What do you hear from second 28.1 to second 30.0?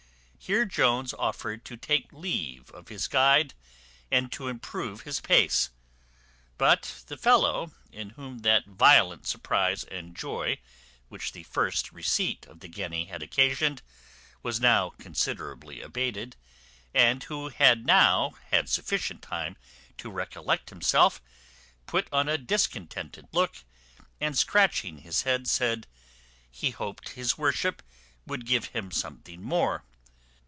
would give him something more.